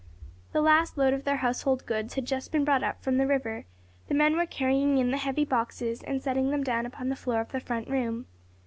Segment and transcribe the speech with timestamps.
[0.51, 3.65] The last load of their household goods had just been brought up from the river,
[4.07, 7.39] the men were carrying in the heavy boxes and setting them down upon the floor
[7.39, 8.25] of the front room.